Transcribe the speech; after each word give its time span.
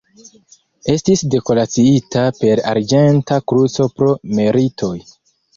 Estis 0.93 1.21
dekoraciita 1.35 2.25
per 2.39 2.63
Arĝenta 2.73 3.41
kruco 3.53 3.89
pro 4.01 4.11
meritoj. 4.41 4.95